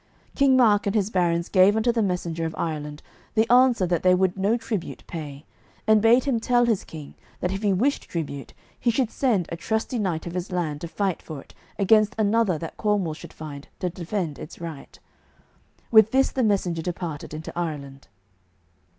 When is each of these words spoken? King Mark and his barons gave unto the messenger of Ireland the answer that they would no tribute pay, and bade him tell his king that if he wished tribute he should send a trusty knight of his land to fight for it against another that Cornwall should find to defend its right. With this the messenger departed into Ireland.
King 0.33 0.57
Mark 0.57 0.87
and 0.87 0.95
his 0.95 1.11
barons 1.11 1.47
gave 1.47 1.77
unto 1.77 1.91
the 1.91 2.01
messenger 2.01 2.43
of 2.43 2.55
Ireland 2.57 3.03
the 3.35 3.47
answer 3.53 3.85
that 3.85 4.01
they 4.01 4.15
would 4.15 4.35
no 4.35 4.57
tribute 4.57 5.03
pay, 5.05 5.45
and 5.85 6.01
bade 6.01 6.23
him 6.23 6.39
tell 6.39 6.65
his 6.65 6.83
king 6.83 7.13
that 7.39 7.51
if 7.51 7.61
he 7.61 7.71
wished 7.71 8.09
tribute 8.09 8.53
he 8.79 8.89
should 8.89 9.11
send 9.11 9.45
a 9.49 9.55
trusty 9.55 9.99
knight 9.99 10.25
of 10.25 10.33
his 10.33 10.51
land 10.51 10.81
to 10.81 10.87
fight 10.87 11.21
for 11.21 11.39
it 11.39 11.53
against 11.77 12.15
another 12.17 12.57
that 12.57 12.77
Cornwall 12.77 13.13
should 13.13 13.31
find 13.31 13.67
to 13.77 13.91
defend 13.91 14.39
its 14.39 14.59
right. 14.59 14.97
With 15.91 16.09
this 16.09 16.31
the 16.31 16.41
messenger 16.41 16.81
departed 16.81 17.31
into 17.31 17.53
Ireland. 17.55 18.07